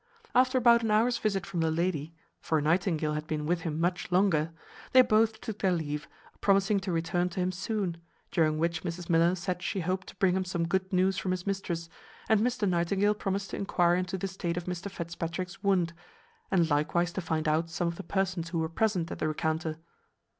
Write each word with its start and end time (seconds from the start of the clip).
After 0.33 0.57
about 0.57 0.81
an 0.81 0.89
hour's 0.89 1.19
visit 1.19 1.45
from 1.45 1.59
the 1.59 1.69
lady 1.69 2.15
(for 2.39 2.59
Nightingale 2.59 3.13
had 3.13 3.27
been 3.27 3.45
with 3.45 3.61
him 3.61 3.79
much 3.79 4.11
longer), 4.11 4.51
they 4.93 5.03
both 5.03 5.39
took 5.41 5.59
their 5.59 5.71
leave, 5.73 6.07
promising 6.41 6.79
to 6.79 6.91
return 6.91 7.29
to 7.29 7.39
him 7.39 7.51
soon; 7.51 7.97
during 8.31 8.57
which 8.57 8.81
Mrs 8.81 9.11
Miller 9.11 9.35
said 9.35 9.61
she 9.61 9.81
hoped 9.81 10.07
to 10.07 10.15
bring 10.15 10.35
him 10.35 10.43
some 10.43 10.67
good 10.67 10.91
news 10.91 11.19
from 11.19 11.29
his 11.29 11.45
mistress, 11.45 11.87
and 12.27 12.41
Mr 12.41 12.67
Nightingale 12.67 13.13
promised 13.13 13.51
to 13.51 13.57
enquire 13.57 13.93
into 13.95 14.17
the 14.17 14.27
state 14.27 14.57
of 14.57 14.63
Mr 14.63 14.89
Fitzpatrick's 14.89 15.61
wound, 15.61 15.93
and 16.49 16.67
likewise 16.67 17.13
to 17.13 17.21
find 17.21 17.47
out 17.47 17.69
some 17.69 17.87
of 17.87 17.97
the 17.97 18.01
persons 18.03 18.49
who 18.49 18.57
were 18.57 18.69
present 18.69 19.11
at 19.11 19.19
the 19.19 19.27
rencounter. 19.27 19.77